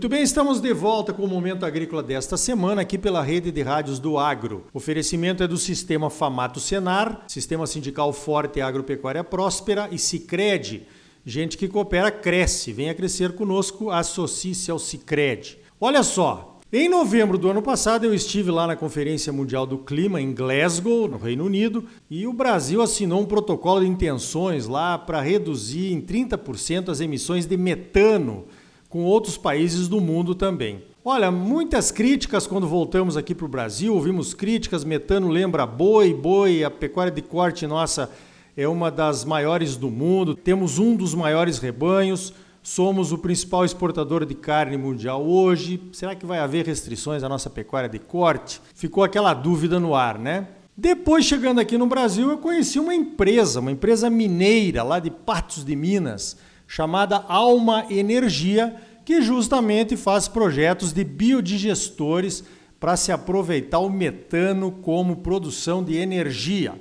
[0.00, 3.60] Muito bem, estamos de volta com o Momento Agrícola desta semana aqui pela rede de
[3.60, 4.64] rádios do Agro.
[4.72, 10.86] O oferecimento é do Sistema Famato Senar, Sistema Sindical Forte Agropecuária Próspera e Cicred.
[11.22, 12.72] Gente que coopera cresce.
[12.72, 15.58] Venha crescer conosco, associe-se ao Cicred.
[15.78, 20.18] Olha só, em novembro do ano passado, eu estive lá na Conferência Mundial do Clima
[20.18, 25.20] em Glasgow, no Reino Unido, e o Brasil assinou um protocolo de intenções lá para
[25.20, 28.46] reduzir em 30% as emissões de metano
[28.90, 30.82] com outros países do mundo também.
[31.02, 36.62] Olha, muitas críticas quando voltamos aqui para o Brasil, ouvimos críticas, metano lembra boi, boi,
[36.62, 38.10] a pecuária de corte nossa
[38.56, 44.26] é uma das maiores do mundo, temos um dos maiores rebanhos, somos o principal exportador
[44.26, 45.80] de carne mundial hoje.
[45.92, 48.60] Será que vai haver restrições à nossa pecuária de corte?
[48.74, 50.48] Ficou aquela dúvida no ar, né?
[50.76, 55.64] Depois, chegando aqui no Brasil, eu conheci uma empresa, uma empresa mineira lá de Patos
[55.64, 56.36] de Minas,
[56.70, 62.44] chamada Alma Energia, que justamente faz projetos de biodigestores
[62.78, 66.74] para se aproveitar o metano como produção de energia.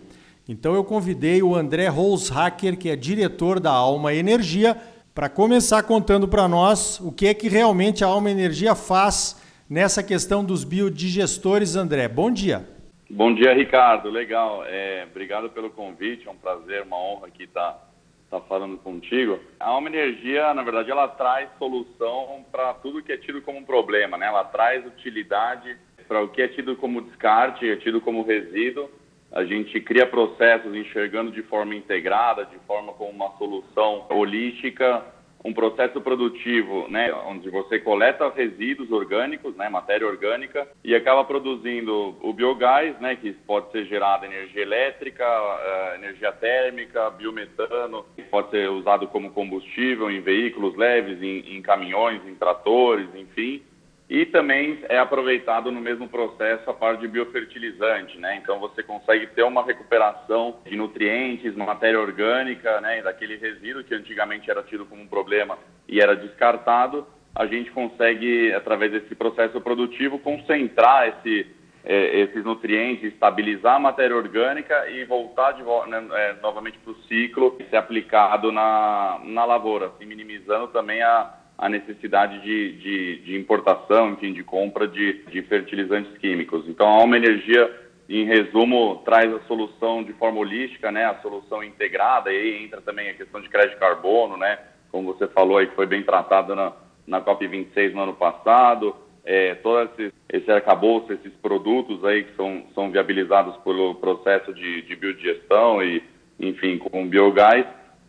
[0.47, 4.77] Então eu convidei o André Holzhacker, que é diretor da Alma Energia,
[5.15, 10.03] para começar contando para nós o que é que realmente a Alma Energia faz nessa
[10.03, 12.07] questão dos biodigestores, André.
[12.07, 12.63] Bom dia.
[13.09, 14.07] Bom dia, Ricardo.
[14.11, 14.63] Legal.
[14.67, 16.27] É, obrigado pelo convite.
[16.27, 17.88] É um prazer, uma honra aqui estar
[18.29, 23.17] está falando contigo, a Alma Energia, na verdade, ela traz solução para tudo que é
[23.17, 24.27] tido como problema, né?
[24.27, 25.75] Ela traz utilidade
[26.07, 28.87] para o que é tido como descarte, é tido como resíduo.
[29.31, 35.03] A gente cria processos enxergando de forma integrada, de forma como uma solução holística,
[35.43, 42.17] um processo produtivo, né, onde você coleta resíduos orgânicos, né, matéria orgânica, e acaba produzindo
[42.21, 48.49] o biogás, né, que pode ser gerado energia elétrica, uh, energia térmica, biometano, que pode
[48.51, 53.61] ser usado como combustível em veículos leves, em, em caminhões, em tratores, enfim,
[54.09, 58.37] e também é aproveitado no mesmo processo a parte de biofertilizante, né?
[58.41, 63.03] Então você consegue ter uma recuperação de nutrientes, matéria orgânica, né?
[63.03, 67.05] Daquele resíduo que antigamente era tido como um problema e era descartado,
[67.35, 71.45] a gente consegue através desse processo produtivo concentrar esse
[71.85, 77.01] é, esses nutrientes, estabilizar a matéria orgânica e voltar de, né, é, novamente para o
[77.03, 83.15] ciclo e ser aplicado na, na lavoura, assim, minimizando também a, a necessidade de, de,
[83.17, 86.65] de importação, enfim, de compra de, de fertilizantes químicos.
[86.69, 87.69] Então, a Alma Energia,
[88.07, 92.79] em resumo, traz a solução de forma holística, né, a solução integrada, e aí entra
[92.79, 94.57] também a questão de crédito de carbono, né,
[94.89, 96.71] como você falou aí, que foi bem tratado na,
[97.05, 102.63] na COP26 no ano passado, é, todo esse, esse arcabouço, esses produtos aí que são,
[102.73, 106.01] são viabilizados pelo processo de, de biodigestão e,
[106.39, 107.65] enfim, com biogás,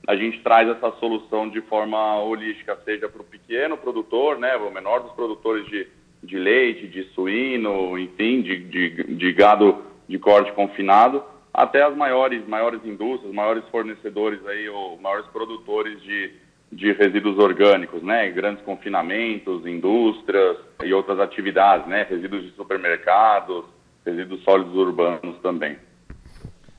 [0.06, 4.70] a gente traz essa solução de forma holística, seja para o pequeno produtor, né, o
[4.70, 5.86] menor dos produtores de,
[6.22, 11.22] de leite, de suíno, enfim, de, de, de gado de corte confinado,
[11.52, 16.32] até as maiores, maiores indústrias, maiores fornecedores aí, ou maiores produtores de,
[16.72, 23.64] de resíduos orgânicos, né, grandes confinamentos, indústrias e outras atividades, né, resíduos de supermercados,
[24.04, 25.76] resíduos sólidos urbanos também.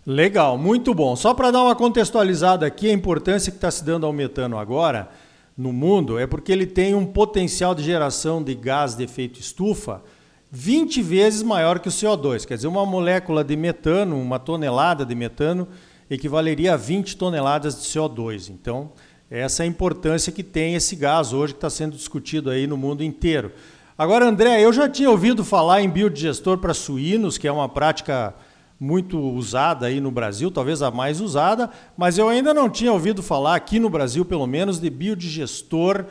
[0.05, 1.15] Legal, muito bom.
[1.15, 5.09] Só para dar uma contextualizada aqui, a importância que está se dando ao metano agora
[5.55, 10.01] no mundo é porque ele tem um potencial de geração de gás de efeito estufa
[10.49, 12.47] 20 vezes maior que o CO2.
[12.47, 15.67] Quer dizer, uma molécula de metano, uma tonelada de metano,
[16.09, 18.49] equivaleria a 20 toneladas de CO2.
[18.49, 18.91] Então,
[19.29, 22.75] essa é a importância que tem esse gás hoje que está sendo discutido aí no
[22.75, 23.51] mundo inteiro.
[23.95, 28.33] Agora, André, eu já tinha ouvido falar em biodigestor para suínos, que é uma prática
[28.81, 33.21] muito usada aí no Brasil, talvez a mais usada, mas eu ainda não tinha ouvido
[33.21, 36.05] falar aqui no Brasil, pelo menos, de biodigestor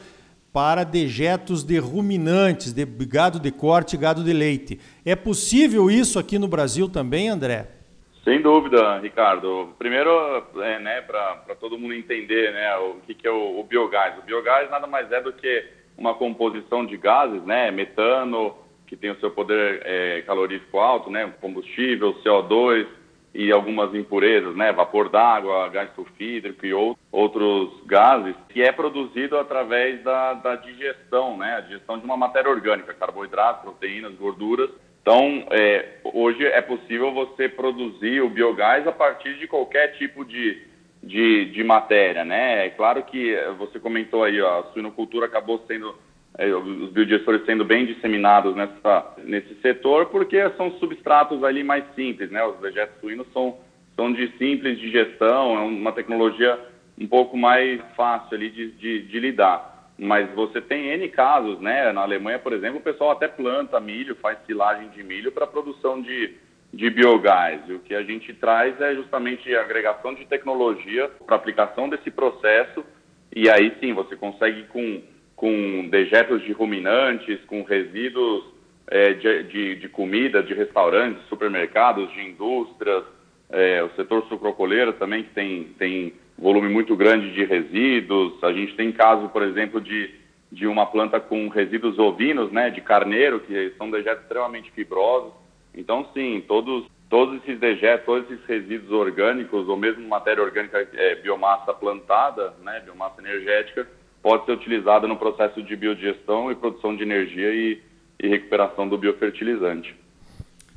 [0.52, 4.78] para dejetos de ruminantes, de gado de corte gado de leite.
[5.04, 7.66] É possível isso aqui no Brasil também, André?
[8.22, 9.70] Sem dúvida, Ricardo.
[9.76, 10.10] Primeiro,
[10.62, 14.16] é, né, para todo mundo entender né, o que, que é o, o biogás.
[14.16, 15.64] O biogás nada mais é do que
[15.98, 18.54] uma composição de gases, né, metano,
[18.90, 22.88] que tem o seu poder é, calorífico alto, né, combustível, CO2
[23.32, 26.74] e algumas impurezas, né, vapor d'água, gás sulfídrico e
[27.12, 32.50] outros gases, que é produzido através da, da digestão, né, a digestão de uma matéria
[32.50, 34.68] orgânica, carboidratos, proteínas, gorduras.
[35.00, 40.60] Então, é, hoje é possível você produzir o biogás a partir de qualquer tipo de,
[41.00, 42.66] de, de matéria, né?
[42.66, 46.09] É claro que você comentou aí, ó, a suinocultura acabou sendo é,
[46.46, 52.42] os biodigestores sendo bem disseminados nessa, nesse setor, porque são substratos ali mais simples, né?
[52.44, 53.58] Os dejetos suínos são,
[53.94, 56.58] são de simples digestão, é uma tecnologia
[56.98, 59.90] um pouco mais fácil ali de, de, de lidar.
[59.98, 61.92] mas você tem N casos, né?
[61.92, 66.00] Na Alemanha, por exemplo, o pessoal até planta milho, faz silagem de milho para produção
[66.00, 66.36] de,
[66.72, 67.60] de biogás.
[67.68, 72.10] E o que a gente traz é justamente a agregação de tecnologia para aplicação desse
[72.10, 72.82] processo.
[73.36, 75.02] E aí sim, você consegue com,
[75.40, 78.44] com dejetos de ruminantes, com resíduos
[78.86, 83.04] é, de, de, de, comida, de restaurantes, supermercados, de indústrias,
[83.48, 88.34] é, o setor sucrocoleiro também que tem, tem volume muito grande de resíduos.
[88.44, 90.10] A gente tem caso, por exemplo, de,
[90.52, 95.32] de uma planta com resíduos ovinos, né, de carneiro, que são dejetos extremamente fibrosos.
[95.74, 101.14] Então, sim, todos, todos esses dejetos, todos esses resíduos orgânicos, ou mesmo matéria orgânica, é,
[101.14, 103.88] biomassa plantada, né, biomassa energética,
[104.22, 107.80] pode ser utilizada no processo de biodigestão e produção de energia e,
[108.22, 109.94] e recuperação do biofertilizante.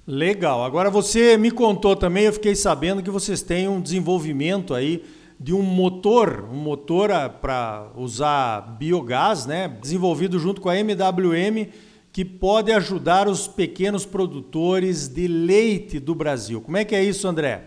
[0.08, 0.64] Legal.
[0.64, 5.04] Agora você me contou também, eu fiquei sabendo que vocês têm um desenvolvimento aí
[5.40, 7.10] de um motor, um motor
[7.42, 11.68] para usar biogás, né, desenvolvido junto com a MWM,
[12.12, 16.62] que pode ajudar os pequenos produtores de leite do Brasil.
[16.62, 17.64] Como é que é isso, André?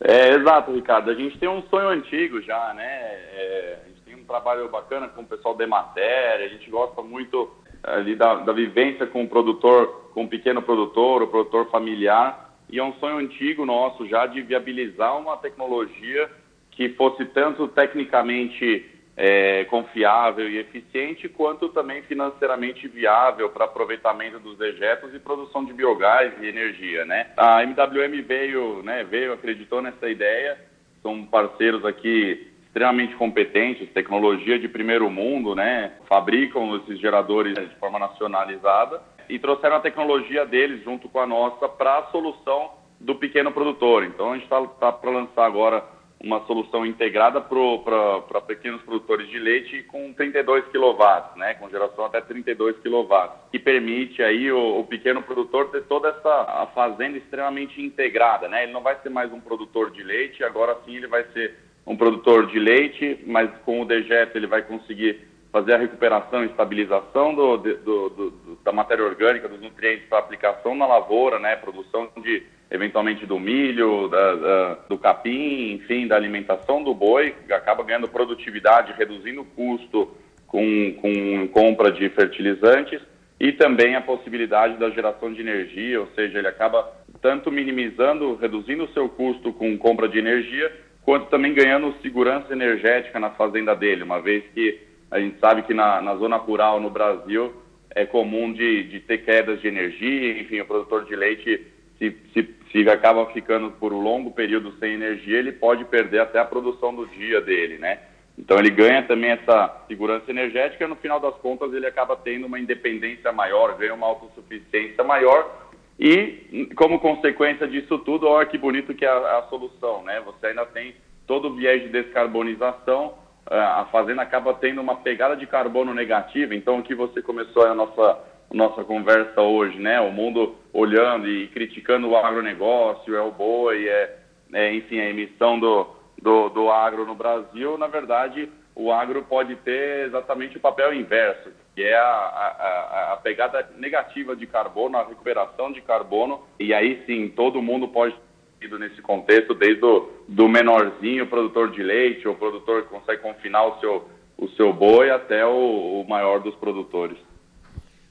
[0.00, 1.10] É, exato, Ricardo.
[1.10, 2.84] A gente tem um sonho antigo já, né?
[2.84, 3.78] É,
[4.24, 7.50] um trabalho bacana com o pessoal da matéria, a gente gosta muito
[7.82, 12.78] ali da, da vivência com o produtor, com o pequeno produtor, o produtor familiar, e
[12.78, 16.30] é um sonho antigo nosso já de viabilizar uma tecnologia
[16.70, 24.56] que fosse tanto tecnicamente é, confiável e eficiente, quanto também financeiramente viável para aproveitamento dos
[24.56, 27.30] dejetos e produção de biogás e energia, né?
[27.36, 30.58] A MWM veio, né, veio, acreditou nessa ideia,
[31.00, 35.92] são parceiros aqui extremamente competentes, tecnologia de primeiro mundo, né?
[36.08, 41.68] Fabricam esses geradores de forma nacionalizada e trouxeram a tecnologia deles junto com a nossa
[41.68, 44.02] para a solução do pequeno produtor.
[44.02, 45.84] Então a gente está tá, tá para lançar agora
[46.20, 52.20] uma solução integrada para pequenos produtores de leite com 32 kW, né, com geração até
[52.22, 57.80] 32 kW, que permite aí o, o, pequeno produtor ter toda essa a fazenda extremamente
[57.80, 58.64] integrada, né?
[58.64, 61.96] Ele não vai ser mais um produtor de leite, agora sim ele vai ser um
[61.96, 65.20] produtor de leite, mas com o dejeto ele vai conseguir
[65.52, 70.74] fazer a recuperação e estabilização do, do, do, da matéria orgânica, dos nutrientes para aplicação
[70.74, 76.82] na lavoura, né, produção de eventualmente do milho, da, da, do capim, enfim, da alimentação
[76.82, 80.12] do boi, que acaba ganhando produtividade, reduzindo o custo
[80.48, 83.00] com, com compra de fertilizantes
[83.38, 86.90] e também a possibilidade da geração de energia, ou seja, ele acaba
[87.20, 90.72] tanto minimizando, reduzindo o seu custo com compra de energia,
[91.04, 94.80] quanto também ganhando segurança energética na fazenda dele, uma vez que
[95.10, 97.52] a gente sabe que na, na zona rural no Brasil
[97.94, 101.66] é comum de, de ter quedas de energia, enfim, o produtor de leite
[101.98, 106.40] se, se, se acaba ficando por um longo período sem energia, ele pode perder até
[106.40, 108.00] a produção do dia dele, né?
[108.36, 112.58] Então ele ganha também essa segurança energética no final das contas ele acaba tendo uma
[112.58, 115.63] independência maior, ganha uma autossuficiência maior
[115.98, 120.20] e como consequência disso tudo, olha que bonito que é a, a solução, né?
[120.20, 120.94] Você ainda tem
[121.26, 123.14] todo o viés de descarbonização,
[123.46, 128.34] a fazenda acaba tendo uma pegada de carbono negativa, então aqui você começou a nossa
[128.52, 130.00] nossa conversa hoje, né?
[130.00, 134.18] O mundo olhando e criticando o agronegócio, é o boi, é,
[134.52, 135.88] é enfim, a emissão do,
[136.22, 137.76] do, do agro no Brasil.
[137.76, 143.16] Na verdade, o agro pode ter exatamente o papel inverso, que é a, a, a,
[143.16, 148.14] pegada negativa de carbono, a recuperação de carbono, e aí sim, todo mundo pode
[148.60, 153.66] ter nesse contexto, desde o do menorzinho, produtor de leite, ou produtor que consegue confinar
[153.66, 157.18] o seu, o seu boi, até o, o maior dos produtores.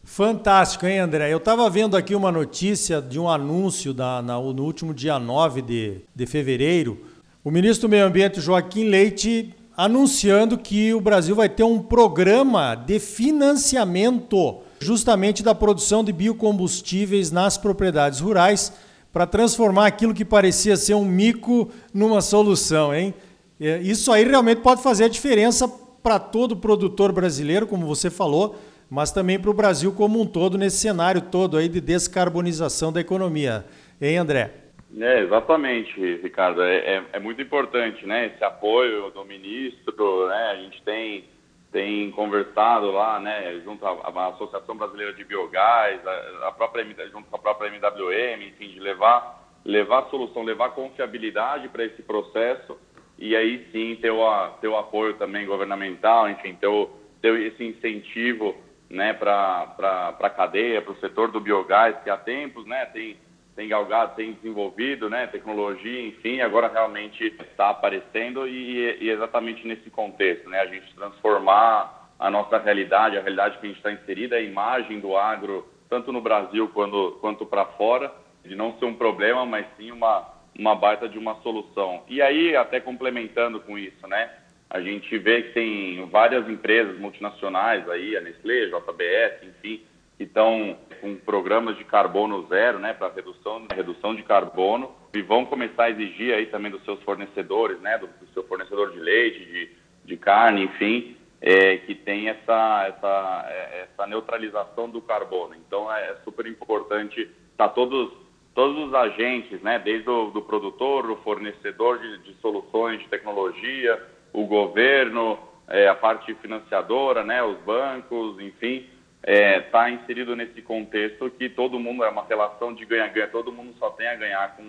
[0.03, 1.31] Fantástico, hein, André?
[1.31, 5.61] Eu estava vendo aqui uma notícia de um anúncio da, na, no último dia 9
[5.61, 7.05] de, de fevereiro.
[7.43, 12.75] O ministro do Meio Ambiente, Joaquim Leite, anunciando que o Brasil vai ter um programa
[12.75, 18.73] de financiamento justamente da produção de biocombustíveis nas propriedades rurais
[19.11, 23.13] para transformar aquilo que parecia ser um mico numa solução, hein?
[23.59, 25.67] É, isso aí realmente pode fazer a diferença
[26.01, 28.55] para todo produtor brasileiro, como você falou,
[28.89, 32.99] mas também para o Brasil como um todo, nesse cenário todo aí de descarbonização da
[32.99, 33.65] economia.
[34.01, 34.62] Hein, André?
[34.99, 36.61] É, exatamente, Ricardo.
[36.61, 38.27] É, é, é, muito importante, né?
[38.27, 40.51] Esse apoio do ministro, né?
[40.51, 41.25] A gente tem,
[41.71, 43.59] tem conversado lá, né?
[43.63, 48.69] Junto à, Associação Brasileira de Biogás, a, a, própria, junto com a própria MWM, enfim,
[48.69, 52.77] de levar, levar solução, levar confiabilidade para esse processo
[53.17, 56.89] e aí sim ter o, ter o apoio também governamental, enfim, ter, o,
[57.21, 58.55] ter esse incentivo
[58.89, 59.75] né, para
[60.19, 63.17] a cadeia, para o setor do biogás, que há tempos né, tem,
[63.55, 69.89] tem galgado, tem desenvolvido né, tecnologia, enfim, agora realmente está aparecendo e, e, exatamente nesse
[69.89, 74.37] contexto, né, a gente transformar a nossa realidade, a realidade que a gente está inserida,
[74.37, 78.11] a imagem do agro, tanto no Brasil quanto, quanto para fora,
[78.43, 82.03] de não ser um problema, mas sim uma, uma baita de uma solução.
[82.07, 84.29] E aí, até complementando com isso, né?
[84.69, 89.83] A gente vê que tem várias empresas multinacionais aí, a Nestlé, JBS, enfim,
[90.17, 95.43] que estão com programas de carbono zero, né, para redução, redução de carbono, e vão
[95.43, 99.39] começar a exigir aí também dos seus fornecedores, né, do, do seu fornecedor de leite,
[99.43, 99.69] de,
[100.05, 105.53] de carne, enfim, é, que tem essa, essa, é, essa neutralização do carbono.
[105.55, 108.23] Então é, é super importante estar tá todos
[108.55, 113.99] todos os agentes, né, desde o do produtor, o fornecedor de, de soluções de tecnologia,
[114.31, 118.87] o governo, é, a parte financiadora, né, os bancos, enfim,
[119.25, 123.51] está é, tá inserido nesse contexto que todo mundo é uma relação de ganha-ganha, todo
[123.51, 124.63] mundo só tem a ganhar com,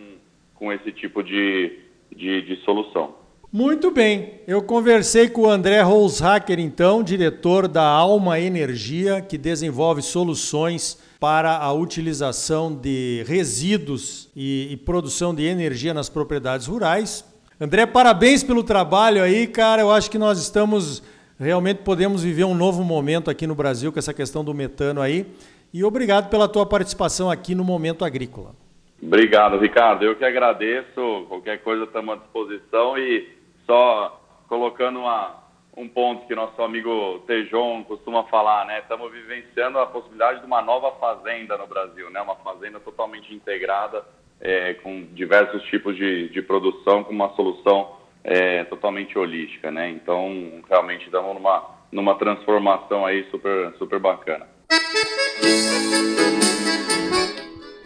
[0.55, 1.81] com esse tipo de,
[2.15, 3.17] de, de solução.
[3.53, 10.03] Muito bem, eu conversei com o André Holzhacker, então, diretor da Alma Energia, que desenvolve
[10.03, 17.25] soluções para a utilização de resíduos e, e produção de energia nas propriedades rurais.
[17.61, 19.83] André, parabéns pelo trabalho aí, cara.
[19.83, 21.01] Eu acho que nós estamos
[21.39, 25.27] realmente podemos viver um novo momento aqui no Brasil com essa questão do metano aí.
[25.73, 28.55] E obrigado pela tua participação aqui no Momento Agrícola.
[29.03, 30.05] Obrigado, Ricardo.
[30.05, 31.27] Eu que agradeço.
[31.29, 33.29] Qualquer coisa estamos à disposição e
[33.67, 35.35] só colocando uma,
[35.77, 38.79] um ponto que nosso amigo Tejon costuma falar, né?
[38.79, 42.21] Estamos vivenciando a possibilidade de uma nova fazenda no Brasil, né?
[42.23, 44.05] Uma fazenda totalmente integrada
[44.41, 49.91] é, com diversos tipos de, de produção, com uma solução é, totalmente holística, né?
[49.91, 54.47] Então, realmente estamos numa, numa transformação aí super, super bacana.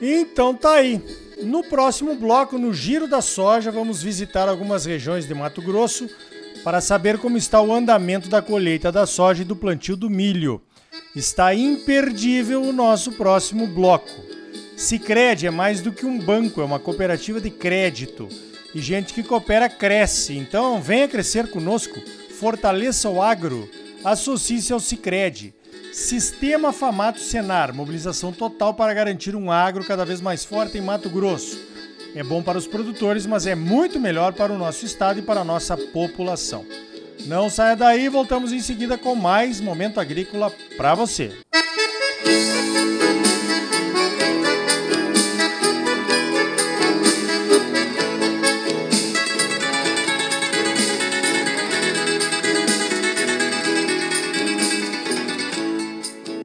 [0.01, 1.03] Então tá aí.
[1.43, 6.09] No próximo bloco, no Giro da Soja, vamos visitar algumas regiões de Mato Grosso
[6.65, 10.61] para saber como está o andamento da colheita da soja e do plantio do milho.
[11.15, 14.11] Está imperdível o nosso próximo bloco.
[14.77, 18.29] Sicredi é mais do que um banco, é uma cooperativa de crédito.
[18.75, 20.37] E gente que coopera cresce.
[20.37, 22.01] Então venha crescer conosco,
[22.39, 23.69] fortaleça o agro,
[24.05, 25.55] associe-se ao Sicredi.
[25.93, 31.09] Sistema Famato Senar, mobilização total para garantir um agro cada vez mais forte em Mato
[31.09, 31.59] Grosso.
[32.15, 35.41] É bom para os produtores, mas é muito melhor para o nosso estado e para
[35.41, 36.65] a nossa população.
[37.27, 41.33] Não saia daí, voltamos em seguida com mais Momento Agrícola para você.